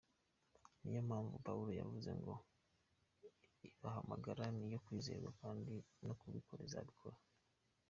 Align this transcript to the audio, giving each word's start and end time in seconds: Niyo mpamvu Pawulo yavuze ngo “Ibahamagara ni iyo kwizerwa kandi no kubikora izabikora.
Niyo 0.83 1.01
mpamvu 1.09 1.35
Pawulo 1.45 1.71
yavuze 1.79 2.09
ngo 2.19 2.33
“Ibahamagara 3.69 4.43
ni 4.57 4.63
iyo 4.69 4.79
kwizerwa 4.85 5.29
kandi 5.41 5.73
no 6.05 6.13
kubikora 6.19 6.61
izabikora. 6.69 7.17